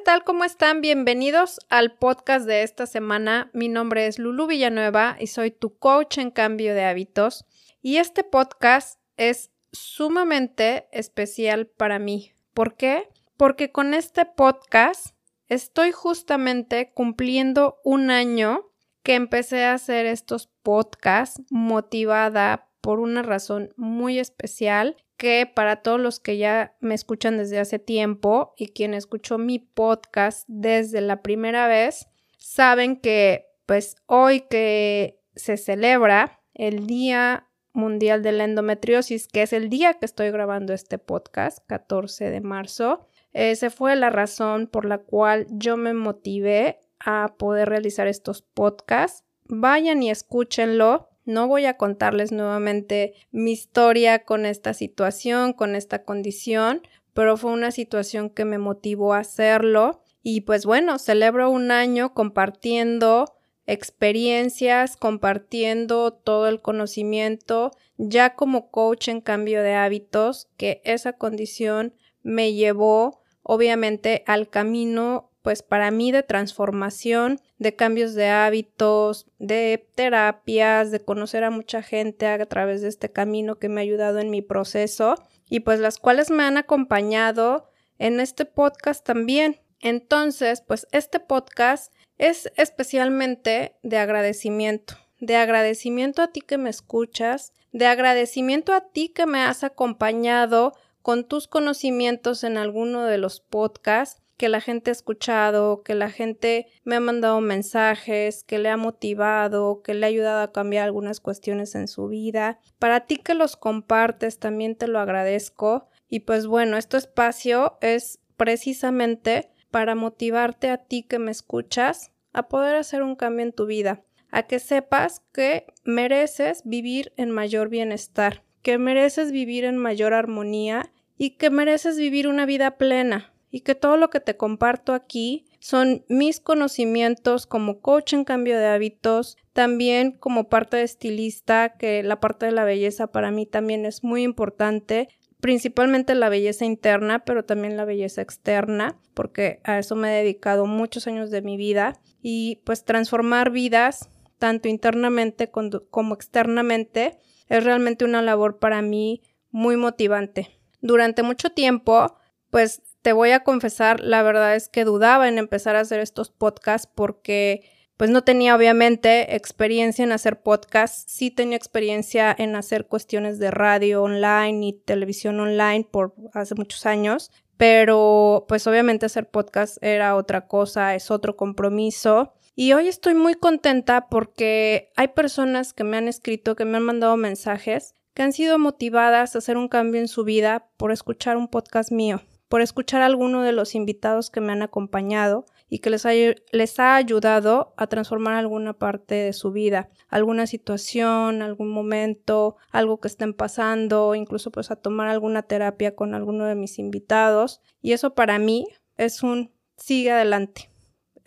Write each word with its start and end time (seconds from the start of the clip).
¿qué 0.00 0.04
tal? 0.04 0.24
¿Cómo 0.24 0.44
están? 0.44 0.80
Bienvenidos 0.80 1.60
al 1.68 1.92
podcast 1.92 2.46
de 2.46 2.62
esta 2.62 2.86
semana. 2.86 3.50
Mi 3.52 3.68
nombre 3.68 4.06
es 4.06 4.18
Lulu 4.18 4.46
Villanueva 4.46 5.18
y 5.20 5.26
soy 5.26 5.50
tu 5.50 5.76
coach 5.76 6.16
en 6.16 6.30
cambio 6.30 6.74
de 6.74 6.84
hábitos. 6.84 7.44
Y 7.82 7.98
este 7.98 8.24
podcast 8.24 8.98
es 9.18 9.50
sumamente 9.72 10.88
especial 10.90 11.66
para 11.66 11.98
mí. 11.98 12.32
¿Por 12.54 12.76
qué? 12.76 13.10
Porque 13.36 13.72
con 13.72 13.92
este 13.92 14.24
podcast 14.24 15.08
estoy 15.48 15.92
justamente 15.92 16.92
cumpliendo 16.94 17.78
un 17.84 18.10
año 18.10 18.70
que 19.02 19.16
empecé 19.16 19.66
a 19.66 19.74
hacer 19.74 20.06
estos 20.06 20.46
podcasts 20.62 21.42
motivada 21.50 22.70
por 22.80 23.00
una 23.00 23.22
razón 23.22 23.74
muy 23.76 24.18
especial 24.18 24.96
que 25.20 25.44
para 25.54 25.82
todos 25.82 26.00
los 26.00 26.18
que 26.18 26.38
ya 26.38 26.74
me 26.80 26.94
escuchan 26.94 27.36
desde 27.36 27.58
hace 27.58 27.78
tiempo 27.78 28.54
y 28.56 28.68
quien 28.68 28.94
escuchó 28.94 29.36
mi 29.36 29.58
podcast 29.58 30.44
desde 30.48 31.02
la 31.02 31.20
primera 31.20 31.68
vez, 31.68 32.08
saben 32.38 32.96
que 32.96 33.44
pues 33.66 33.96
hoy 34.06 34.40
que 34.48 35.20
se 35.36 35.58
celebra 35.58 36.40
el 36.54 36.86
Día 36.86 37.48
Mundial 37.74 38.22
de 38.22 38.32
la 38.32 38.44
Endometriosis, 38.44 39.28
que 39.28 39.42
es 39.42 39.52
el 39.52 39.68
día 39.68 39.92
que 39.92 40.06
estoy 40.06 40.30
grabando 40.30 40.72
este 40.72 40.96
podcast, 40.96 41.58
14 41.66 42.30
de 42.30 42.40
marzo, 42.40 43.06
esa 43.34 43.68
fue 43.68 43.96
la 43.96 44.08
razón 44.08 44.68
por 44.68 44.86
la 44.86 44.98
cual 44.98 45.46
yo 45.50 45.76
me 45.76 45.92
motivé 45.92 46.78
a 46.98 47.34
poder 47.36 47.68
realizar 47.68 48.06
estos 48.06 48.40
podcasts. 48.40 49.24
Vayan 49.44 50.02
y 50.02 50.10
escúchenlo. 50.10 51.09
No 51.24 51.46
voy 51.46 51.66
a 51.66 51.76
contarles 51.76 52.32
nuevamente 52.32 53.14
mi 53.30 53.52
historia 53.52 54.24
con 54.24 54.46
esta 54.46 54.74
situación, 54.74 55.52
con 55.52 55.76
esta 55.76 56.04
condición, 56.04 56.82
pero 57.12 57.36
fue 57.36 57.52
una 57.52 57.70
situación 57.70 58.30
que 58.30 58.44
me 58.44 58.58
motivó 58.58 59.14
a 59.14 59.18
hacerlo. 59.18 60.02
Y 60.22 60.42
pues 60.42 60.66
bueno, 60.66 60.98
celebro 60.98 61.50
un 61.50 61.70
año 61.70 62.14
compartiendo 62.14 63.36
experiencias, 63.66 64.96
compartiendo 64.96 66.12
todo 66.12 66.48
el 66.48 66.60
conocimiento, 66.60 67.70
ya 67.98 68.34
como 68.34 68.70
coach 68.70 69.08
en 69.08 69.20
cambio 69.20 69.62
de 69.62 69.74
hábitos, 69.74 70.48
que 70.56 70.80
esa 70.84 71.12
condición 71.12 71.94
me 72.22 72.52
llevó 72.52 73.22
obviamente 73.42 74.24
al 74.26 74.48
camino 74.48 75.29
pues 75.42 75.62
para 75.62 75.90
mí 75.90 76.12
de 76.12 76.22
transformación, 76.22 77.40
de 77.58 77.74
cambios 77.74 78.14
de 78.14 78.28
hábitos, 78.28 79.26
de 79.38 79.88
terapias, 79.94 80.90
de 80.90 81.00
conocer 81.00 81.44
a 81.44 81.50
mucha 81.50 81.82
gente 81.82 82.26
a 82.26 82.44
través 82.46 82.82
de 82.82 82.88
este 82.88 83.10
camino 83.10 83.58
que 83.58 83.68
me 83.68 83.80
ha 83.80 83.82
ayudado 83.82 84.18
en 84.18 84.30
mi 84.30 84.42
proceso 84.42 85.14
y 85.48 85.60
pues 85.60 85.80
las 85.80 85.98
cuales 85.98 86.30
me 86.30 86.44
han 86.44 86.56
acompañado 86.56 87.70
en 87.98 88.20
este 88.20 88.44
podcast 88.44 89.04
también. 89.04 89.60
Entonces, 89.80 90.60
pues 90.60 90.86
este 90.92 91.20
podcast 91.20 91.92
es 92.18 92.52
especialmente 92.56 93.76
de 93.82 93.96
agradecimiento, 93.96 94.94
de 95.20 95.36
agradecimiento 95.36 96.22
a 96.22 96.32
ti 96.32 96.42
que 96.42 96.58
me 96.58 96.68
escuchas, 96.68 97.54
de 97.72 97.86
agradecimiento 97.86 98.74
a 98.74 98.82
ti 98.90 99.08
que 99.08 99.26
me 99.26 99.40
has 99.40 99.64
acompañado 99.64 100.74
con 101.02 101.24
tus 101.24 101.48
conocimientos 101.48 102.44
en 102.44 102.58
alguno 102.58 103.04
de 103.04 103.16
los 103.16 103.40
podcasts 103.40 104.20
que 104.40 104.48
la 104.48 104.62
gente 104.62 104.90
ha 104.90 104.92
escuchado, 104.92 105.82
que 105.82 105.94
la 105.94 106.08
gente 106.08 106.66
me 106.84 106.96
ha 106.96 107.00
mandado 107.00 107.42
mensajes, 107.42 108.42
que 108.42 108.58
le 108.58 108.70
ha 108.70 108.78
motivado, 108.78 109.82
que 109.82 109.92
le 109.92 110.06
ha 110.06 110.08
ayudado 110.08 110.40
a 110.40 110.50
cambiar 110.50 110.86
algunas 110.86 111.20
cuestiones 111.20 111.74
en 111.74 111.88
su 111.88 112.08
vida. 112.08 112.58
Para 112.78 113.00
ti 113.00 113.18
que 113.18 113.34
los 113.34 113.58
compartes, 113.58 114.38
también 114.38 114.76
te 114.76 114.88
lo 114.88 114.98
agradezco. 114.98 115.90
Y 116.08 116.20
pues 116.20 116.46
bueno, 116.46 116.78
este 116.78 116.96
espacio 116.96 117.76
es 117.82 118.18
precisamente 118.38 119.50
para 119.70 119.94
motivarte 119.94 120.70
a 120.70 120.78
ti 120.78 121.02
que 121.02 121.18
me 121.18 121.32
escuchas 121.32 122.10
a 122.32 122.48
poder 122.48 122.76
hacer 122.76 123.02
un 123.02 123.16
cambio 123.16 123.44
en 123.44 123.52
tu 123.52 123.66
vida, 123.66 124.04
a 124.30 124.44
que 124.44 124.58
sepas 124.58 125.20
que 125.34 125.66
mereces 125.84 126.62
vivir 126.64 127.12
en 127.18 127.30
mayor 127.30 127.68
bienestar, 127.68 128.42
que 128.62 128.78
mereces 128.78 129.32
vivir 129.32 129.66
en 129.66 129.76
mayor 129.76 130.14
armonía 130.14 130.90
y 131.18 131.32
que 131.36 131.50
mereces 131.50 131.98
vivir 131.98 132.26
una 132.26 132.46
vida 132.46 132.78
plena, 132.78 133.34
y 133.50 133.60
que 133.60 133.74
todo 133.74 133.96
lo 133.96 134.10
que 134.10 134.20
te 134.20 134.36
comparto 134.36 134.92
aquí 134.94 135.46
son 135.58 136.04
mis 136.08 136.40
conocimientos 136.40 137.46
como 137.46 137.80
coach 137.80 138.14
en 138.14 138.24
cambio 138.24 138.58
de 138.58 138.66
hábitos, 138.66 139.36
también 139.52 140.12
como 140.12 140.48
parte 140.48 140.78
de 140.78 140.84
estilista, 140.84 141.76
que 141.76 142.02
la 142.02 142.20
parte 142.20 142.46
de 142.46 142.52
la 142.52 142.64
belleza 142.64 143.08
para 143.08 143.30
mí 143.30 143.46
también 143.46 143.84
es 143.84 144.04
muy 144.04 144.22
importante, 144.22 145.08
principalmente 145.40 146.14
la 146.14 146.28
belleza 146.28 146.64
interna, 146.64 147.24
pero 147.24 147.44
también 147.44 147.76
la 147.76 147.84
belleza 147.84 148.22
externa, 148.22 148.98
porque 149.14 149.60
a 149.64 149.78
eso 149.78 149.96
me 149.96 150.12
he 150.12 150.22
dedicado 150.22 150.66
muchos 150.66 151.06
años 151.06 151.30
de 151.30 151.42
mi 151.42 151.56
vida 151.56 152.00
y 152.22 152.62
pues 152.64 152.84
transformar 152.84 153.50
vidas, 153.50 154.08
tanto 154.38 154.68
internamente 154.68 155.50
como 155.50 156.14
externamente, 156.14 157.18
es 157.48 157.64
realmente 157.64 158.04
una 158.04 158.22
labor 158.22 158.58
para 158.58 158.80
mí 158.80 159.22
muy 159.50 159.76
motivante. 159.76 160.60
Durante 160.80 161.22
mucho 161.22 161.50
tiempo, 161.50 162.16
pues 162.50 162.82
te 163.02 163.12
voy 163.12 163.30
a 163.30 163.44
confesar, 163.44 164.00
la 164.00 164.22
verdad 164.22 164.54
es 164.54 164.68
que 164.68 164.84
dudaba 164.84 165.28
en 165.28 165.38
empezar 165.38 165.76
a 165.76 165.80
hacer 165.80 166.00
estos 166.00 166.30
podcasts 166.30 166.88
porque 166.94 167.62
pues 167.96 168.08
no 168.08 168.24
tenía 168.24 168.56
obviamente 168.56 169.36
experiencia 169.36 170.02
en 170.04 170.12
hacer 170.12 170.40
podcasts, 170.40 171.04
sí 171.12 171.30
tenía 171.30 171.56
experiencia 171.56 172.34
en 172.36 172.56
hacer 172.56 172.86
cuestiones 172.86 173.38
de 173.38 173.50
radio 173.50 174.02
online 174.02 174.66
y 174.66 174.72
televisión 174.72 175.38
online 175.38 175.86
por 175.90 176.14
hace 176.32 176.54
muchos 176.54 176.86
años, 176.86 177.30
pero 177.58 178.46
pues 178.48 178.66
obviamente 178.66 179.04
hacer 179.04 179.28
podcast 179.28 179.76
era 179.82 180.16
otra 180.16 180.46
cosa, 180.46 180.94
es 180.94 181.10
otro 181.10 181.36
compromiso. 181.36 182.32
Y 182.56 182.72
hoy 182.72 182.88
estoy 182.88 183.14
muy 183.14 183.34
contenta 183.34 184.08
porque 184.08 184.92
hay 184.96 185.08
personas 185.08 185.74
que 185.74 185.84
me 185.84 185.98
han 185.98 186.08
escrito, 186.08 186.56
que 186.56 186.64
me 186.64 186.78
han 186.78 186.84
mandado 186.84 187.18
mensajes, 187.18 187.94
que 188.14 188.22
han 188.22 188.32
sido 188.32 188.58
motivadas 188.58 189.34
a 189.34 189.38
hacer 189.38 189.58
un 189.58 189.68
cambio 189.68 190.00
en 190.00 190.08
su 190.08 190.24
vida 190.24 190.68
por 190.78 190.90
escuchar 190.90 191.36
un 191.36 191.48
podcast 191.48 191.92
mío 191.92 192.22
por 192.50 192.62
escuchar 192.62 193.00
a 193.00 193.06
alguno 193.06 193.44
de 193.44 193.52
los 193.52 193.76
invitados 193.76 194.28
que 194.28 194.40
me 194.40 194.50
han 194.50 194.62
acompañado 194.62 195.46
y 195.68 195.78
que 195.78 195.88
les 195.88 196.04
ha, 196.04 196.10
les 196.50 196.80
ha 196.80 196.96
ayudado 196.96 197.74
a 197.76 197.86
transformar 197.86 198.34
alguna 198.34 198.72
parte 198.72 199.14
de 199.14 199.32
su 199.32 199.52
vida, 199.52 199.88
alguna 200.08 200.48
situación, 200.48 201.42
algún 201.42 201.70
momento, 201.70 202.56
algo 202.72 202.98
que 202.98 203.06
estén 203.06 203.34
pasando, 203.34 204.16
incluso 204.16 204.50
pues 204.50 204.72
a 204.72 204.76
tomar 204.76 205.06
alguna 205.06 205.44
terapia 205.44 205.94
con 205.94 206.12
alguno 206.12 206.44
de 206.44 206.56
mis 206.56 206.80
invitados. 206.80 207.60
Y 207.80 207.92
eso 207.92 208.16
para 208.16 208.40
mí 208.40 208.66
es 208.96 209.22
un 209.22 209.52
sigue 209.76 210.10
adelante. 210.10 210.69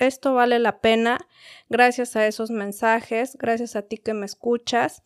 Esto 0.04 0.34
vale 0.34 0.60
la 0.60 0.80
pena 0.80 1.18
gracias 1.70 2.16
a 2.16 2.28
esos 2.28 2.52
mensajes, 2.52 3.38
gracias 3.38 3.76
a 3.76 3.84
ti 3.84 3.98
que 3.98 4.14
me 4.14 4.26
escuchas 4.26 5.04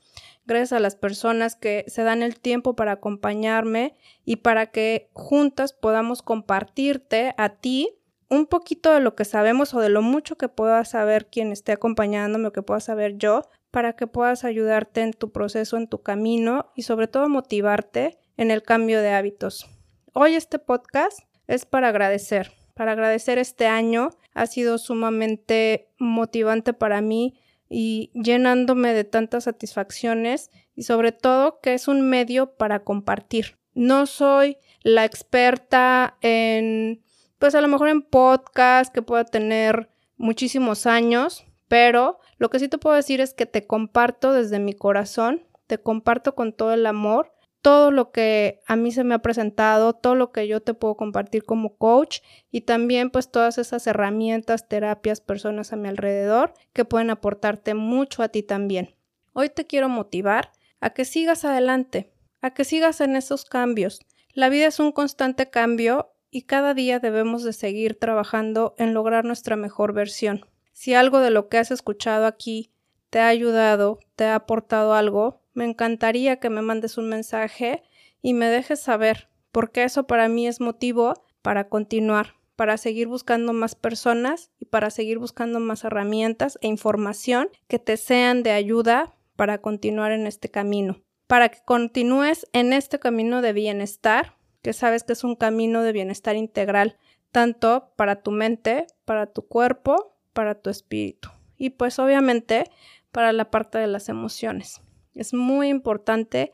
gracias 0.47 0.73
a 0.73 0.79
las 0.79 0.95
personas 0.95 1.55
que 1.55 1.83
se 1.87 2.03
dan 2.03 2.23
el 2.23 2.39
tiempo 2.39 2.75
para 2.75 2.93
acompañarme 2.93 3.95
y 4.25 4.37
para 4.37 4.67
que 4.67 5.09
juntas 5.13 5.73
podamos 5.73 6.21
compartirte 6.21 7.35
a 7.37 7.49
ti 7.49 7.89
un 8.29 8.47
poquito 8.47 8.93
de 8.93 9.01
lo 9.01 9.15
que 9.15 9.25
sabemos 9.25 9.73
o 9.73 9.79
de 9.79 9.89
lo 9.89 10.01
mucho 10.01 10.37
que 10.37 10.49
pueda 10.49 10.83
saber 10.85 11.27
quien 11.27 11.51
esté 11.51 11.73
acompañándome 11.73 12.47
o 12.47 12.53
que 12.53 12.63
pueda 12.63 12.79
saber 12.79 13.17
yo 13.17 13.43
para 13.71 13.93
que 13.93 14.07
puedas 14.07 14.43
ayudarte 14.43 15.01
en 15.01 15.13
tu 15.13 15.31
proceso, 15.31 15.77
en 15.77 15.87
tu 15.87 16.01
camino 16.01 16.71
y 16.75 16.83
sobre 16.83 17.07
todo 17.07 17.29
motivarte 17.29 18.17
en 18.37 18.49
el 18.49 18.63
cambio 18.63 19.01
de 19.01 19.11
hábitos. 19.11 19.69
Hoy 20.13 20.35
este 20.35 20.59
podcast 20.59 21.19
es 21.47 21.65
para 21.65 21.89
agradecer, 21.89 22.51
para 22.77 22.93
agradecer 22.93 23.39
este 23.39 23.67
año. 23.67 24.11
Ha 24.33 24.45
sido 24.45 24.77
sumamente 24.77 25.89
motivante 25.97 26.73
para 26.73 27.01
mí 27.01 27.41
y 27.69 28.11
llenándome 28.13 28.93
de 28.93 29.03
tantas 29.03 29.45
satisfacciones 29.45 30.51
y 30.75 30.83
sobre 30.83 31.11
todo 31.11 31.59
que 31.59 31.73
es 31.73 31.87
un 31.87 32.07
medio 32.07 32.55
para 32.55 32.83
compartir. 32.83 33.57
No 33.73 34.05
soy 34.05 34.57
la 34.83 35.05
experta 35.05 36.17
en, 36.21 37.03
pues 37.39 37.55
a 37.55 37.61
lo 37.61 37.67
mejor 37.67 37.89
en 37.89 38.03
podcast 38.03 38.93
que 38.93 39.01
pueda 39.01 39.25
tener 39.25 39.89
muchísimos 40.15 40.85
años, 40.85 41.45
pero 41.67 42.19
lo 42.37 42.49
que 42.49 42.59
sí 42.59 42.69
te 42.69 42.77
puedo 42.77 42.95
decir 42.95 43.21
es 43.21 43.33
que 43.33 43.45
te 43.45 43.65
comparto 43.65 44.33
desde 44.33 44.59
mi 44.59 44.73
corazón, 44.73 45.43
te 45.65 45.79
comparto 45.79 46.35
con 46.35 46.53
todo 46.53 46.73
el 46.73 46.85
amor 46.85 47.33
todo 47.67 47.91
lo 47.91 48.13
que 48.13 48.61
a 48.65 48.77
mí 48.77 48.93
se 48.93 49.03
me 49.03 49.13
ha 49.13 49.19
presentado, 49.19 49.91
todo 49.91 50.15
lo 50.15 50.31
que 50.31 50.47
yo 50.47 50.61
te 50.61 50.73
puedo 50.73 50.95
compartir 50.95 51.43
como 51.43 51.75
coach 51.75 52.19
y 52.49 52.61
también 52.61 53.09
pues 53.09 53.29
todas 53.29 53.57
esas 53.57 53.85
herramientas, 53.87 54.69
terapias, 54.69 55.19
personas 55.19 55.73
a 55.73 55.75
mi 55.75 55.89
alrededor 55.89 56.53
que 56.71 56.85
pueden 56.85 57.09
aportarte 57.09 57.73
mucho 57.73 58.23
a 58.23 58.29
ti 58.29 58.41
también. 58.41 58.95
Hoy 59.33 59.49
te 59.49 59.67
quiero 59.67 59.89
motivar 59.89 60.53
a 60.79 60.91
que 60.91 61.03
sigas 61.03 61.43
adelante, 61.43 62.13
a 62.41 62.53
que 62.53 62.63
sigas 62.63 63.01
en 63.01 63.17
esos 63.17 63.43
cambios. 63.43 63.99
La 64.31 64.47
vida 64.47 64.67
es 64.67 64.79
un 64.79 64.93
constante 64.93 65.49
cambio 65.49 66.13
y 66.31 66.43
cada 66.43 66.73
día 66.73 66.99
debemos 66.99 67.43
de 67.43 67.51
seguir 67.51 67.99
trabajando 67.99 68.75
en 68.77 68.93
lograr 68.93 69.25
nuestra 69.25 69.57
mejor 69.57 69.91
versión. 69.91 70.45
Si 70.71 70.93
algo 70.93 71.19
de 71.19 71.31
lo 71.31 71.49
que 71.49 71.57
has 71.57 71.71
escuchado 71.71 72.27
aquí 72.27 72.71
te 73.09 73.19
ha 73.19 73.27
ayudado, 73.27 73.99
te 74.15 74.23
ha 74.23 74.35
aportado 74.35 74.93
algo, 74.93 75.41
me 75.57 75.65
encantaría 75.65 76.39
que 76.39 76.51
me 76.51 76.61
mandes 76.61 76.99
un 76.99 77.09
mensaje 77.09 77.81
y 78.21 78.35
me 78.35 78.45
dejes 78.45 78.79
saber, 78.79 79.27
porque 79.51 79.83
eso 79.83 80.05
para 80.05 80.29
mí 80.29 80.45
es 80.45 80.61
motivo 80.61 81.25
para 81.41 81.67
continuar, 81.67 82.35
para 82.55 82.77
seguir 82.77 83.07
buscando 83.07 83.53
más 83.53 83.73
personas 83.73 84.51
y 84.59 84.65
para 84.65 84.91
seguir 84.91 85.17
buscando 85.17 85.59
más 85.59 85.83
herramientas 85.83 86.59
e 86.61 86.67
información 86.67 87.49
que 87.67 87.79
te 87.79 87.97
sean 87.97 88.43
de 88.43 88.51
ayuda 88.51 89.15
para 89.35 89.57
continuar 89.57 90.11
en 90.11 90.27
este 90.27 90.51
camino, 90.51 91.01
para 91.25 91.49
que 91.49 91.63
continúes 91.65 92.47
en 92.53 92.71
este 92.71 92.99
camino 92.99 93.41
de 93.41 93.53
bienestar, 93.53 94.35
que 94.61 94.73
sabes 94.73 95.03
que 95.03 95.13
es 95.13 95.23
un 95.23 95.35
camino 95.35 95.81
de 95.81 95.91
bienestar 95.91 96.35
integral, 96.35 96.99
tanto 97.31 97.93
para 97.95 98.21
tu 98.21 98.29
mente, 98.29 98.85
para 99.05 99.25
tu 99.25 99.47
cuerpo, 99.47 100.15
para 100.33 100.53
tu 100.53 100.69
espíritu 100.69 101.29
y 101.57 101.71
pues 101.71 101.97
obviamente 101.97 102.65
para 103.11 103.33
la 103.33 103.49
parte 103.49 103.79
de 103.79 103.87
las 103.87 104.07
emociones. 104.07 104.83
Es 105.17 105.33
muy 105.33 105.69
importante 105.69 106.51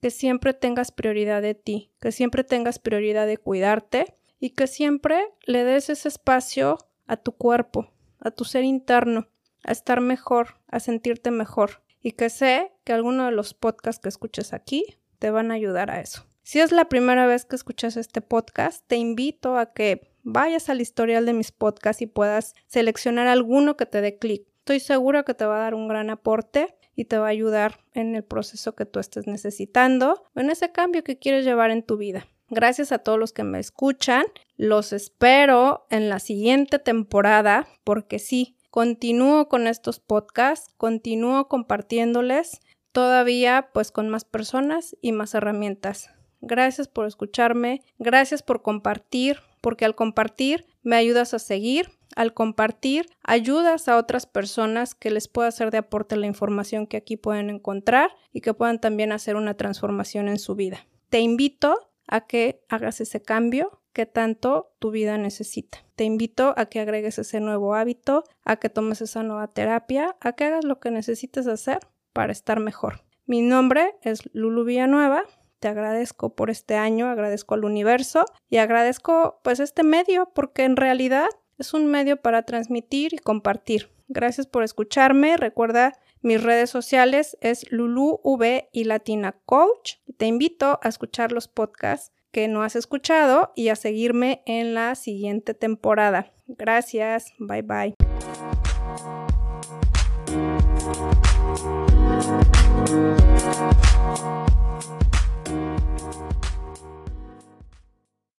que 0.00 0.10
siempre 0.10 0.52
tengas 0.52 0.92
prioridad 0.92 1.42
de 1.42 1.54
ti, 1.54 1.90
que 2.00 2.12
siempre 2.12 2.44
tengas 2.44 2.78
prioridad 2.78 3.26
de 3.26 3.38
cuidarte 3.38 4.16
y 4.38 4.50
que 4.50 4.66
siempre 4.66 5.28
le 5.46 5.64
des 5.64 5.90
ese 5.90 6.08
espacio 6.08 6.78
a 7.06 7.16
tu 7.16 7.32
cuerpo, 7.32 7.92
a 8.18 8.30
tu 8.30 8.44
ser 8.44 8.64
interno, 8.64 9.28
a 9.64 9.72
estar 9.72 10.00
mejor, 10.00 10.60
a 10.68 10.80
sentirte 10.80 11.30
mejor. 11.30 11.82
Y 12.02 12.12
que 12.12 12.30
sé 12.30 12.72
que 12.84 12.92
alguno 12.92 13.26
de 13.26 13.32
los 13.32 13.54
podcasts 13.54 14.02
que 14.02 14.08
escuches 14.08 14.52
aquí 14.52 14.84
te 15.20 15.30
van 15.30 15.52
a 15.52 15.54
ayudar 15.54 15.90
a 15.90 16.00
eso. 16.00 16.26
Si 16.42 16.58
es 16.58 16.72
la 16.72 16.88
primera 16.88 17.26
vez 17.26 17.44
que 17.44 17.54
escuchas 17.54 17.96
este 17.96 18.20
podcast, 18.20 18.84
te 18.88 18.96
invito 18.96 19.56
a 19.56 19.72
que 19.72 20.12
vayas 20.24 20.68
al 20.68 20.80
historial 20.80 21.24
de 21.26 21.32
mis 21.32 21.52
podcasts 21.52 22.02
y 22.02 22.06
puedas 22.06 22.54
seleccionar 22.66 23.28
alguno 23.28 23.76
que 23.76 23.86
te 23.86 24.00
dé 24.00 24.18
clic. 24.18 24.48
Estoy 24.62 24.78
segura 24.78 25.24
que 25.24 25.34
te 25.34 25.44
va 25.44 25.56
a 25.56 25.60
dar 25.60 25.74
un 25.74 25.88
gran 25.88 26.08
aporte 26.08 26.76
y 26.94 27.06
te 27.06 27.18
va 27.18 27.26
a 27.26 27.30
ayudar 27.30 27.80
en 27.94 28.14
el 28.14 28.22
proceso 28.22 28.76
que 28.76 28.86
tú 28.86 29.00
estés 29.00 29.26
necesitando 29.26 30.22
en 30.36 30.50
ese 30.50 30.70
cambio 30.70 31.02
que 31.02 31.18
quieres 31.18 31.44
llevar 31.44 31.72
en 31.72 31.82
tu 31.82 31.96
vida. 31.96 32.28
Gracias 32.48 32.92
a 32.92 32.98
todos 32.98 33.18
los 33.18 33.32
que 33.32 33.42
me 33.42 33.58
escuchan. 33.58 34.24
Los 34.56 34.92
espero 34.92 35.88
en 35.90 36.08
la 36.08 36.20
siguiente 36.20 36.78
temporada 36.78 37.66
porque 37.82 38.20
sí, 38.20 38.56
continúo 38.70 39.48
con 39.48 39.66
estos 39.66 39.98
podcasts, 39.98 40.72
continúo 40.76 41.48
compartiéndoles 41.48 42.60
todavía 42.92 43.70
pues 43.74 43.90
con 43.90 44.10
más 44.10 44.24
personas 44.24 44.96
y 45.00 45.10
más 45.10 45.34
herramientas. 45.34 46.10
Gracias 46.40 46.86
por 46.86 47.08
escucharme, 47.08 47.82
gracias 47.98 48.44
por 48.44 48.62
compartir, 48.62 49.40
porque 49.60 49.84
al 49.84 49.96
compartir 49.96 50.66
me 50.84 50.94
ayudas 50.94 51.34
a 51.34 51.40
seguir, 51.40 51.90
al 52.16 52.34
compartir 52.34 53.08
ayudas 53.22 53.88
a 53.88 53.96
otras 53.96 54.26
personas 54.26 54.94
que 54.94 55.10
les 55.10 55.28
pueda 55.28 55.48
hacer 55.48 55.70
de 55.70 55.78
aporte 55.78 56.16
la 56.16 56.26
información 56.26 56.86
que 56.86 56.96
aquí 56.96 57.16
pueden 57.16 57.50
encontrar 57.50 58.10
y 58.32 58.40
que 58.40 58.54
puedan 58.54 58.80
también 58.80 59.12
hacer 59.12 59.36
una 59.36 59.54
transformación 59.54 60.28
en 60.28 60.38
su 60.38 60.54
vida. 60.54 60.86
Te 61.08 61.20
invito 61.20 61.90
a 62.08 62.26
que 62.26 62.64
hagas 62.68 63.00
ese 63.00 63.22
cambio 63.22 63.80
que 63.92 64.06
tanto 64.06 64.72
tu 64.78 64.90
vida 64.90 65.18
necesita. 65.18 65.84
Te 65.96 66.04
invito 66.04 66.54
a 66.56 66.66
que 66.66 66.80
agregues 66.80 67.18
ese 67.18 67.40
nuevo 67.40 67.74
hábito, 67.74 68.24
a 68.44 68.56
que 68.56 68.70
tomes 68.70 69.02
esa 69.02 69.22
nueva 69.22 69.48
terapia, 69.48 70.16
a 70.20 70.32
que 70.32 70.44
hagas 70.44 70.64
lo 70.64 70.80
que 70.80 70.90
necesites 70.90 71.46
hacer 71.46 71.80
para 72.12 72.32
estar 72.32 72.60
mejor. 72.60 73.04
Mi 73.26 73.42
nombre 73.42 73.94
es 74.02 74.22
Lulu 74.32 74.64
Villanueva 74.64 75.24
te 75.62 75.68
agradezco 75.68 76.34
por 76.34 76.50
este 76.50 76.74
año, 76.74 77.06
agradezco 77.06 77.54
al 77.54 77.64
universo 77.64 78.24
y 78.50 78.56
agradezco 78.56 79.40
pues 79.44 79.60
este 79.60 79.84
medio 79.84 80.28
porque 80.34 80.64
en 80.64 80.76
realidad 80.76 81.28
es 81.58 81.74
un 81.74 81.86
medio 81.86 82.16
para 82.16 82.42
transmitir 82.42 83.14
y 83.14 83.18
compartir. 83.18 83.90
Gracias 84.08 84.46
por 84.46 84.62
escucharme. 84.62 85.36
Recuerda 85.36 85.98
mis 86.22 86.40
redes 86.40 86.70
sociales 86.70 87.36
es 87.40 87.70
LuluV 87.72 88.68
y 88.70 88.84
Latina 88.84 89.34
Coach. 89.44 89.94
Te 90.16 90.26
invito 90.26 90.78
a 90.80 90.88
escuchar 90.88 91.32
los 91.32 91.48
podcasts 91.48 92.12
que 92.30 92.46
no 92.46 92.62
has 92.62 92.76
escuchado 92.76 93.52
y 93.56 93.68
a 93.68 93.76
seguirme 93.76 94.42
en 94.46 94.74
la 94.74 94.94
siguiente 94.94 95.52
temporada. 95.52 96.32
Gracias. 96.46 97.32
Bye 97.38 97.62
bye. 97.62 97.94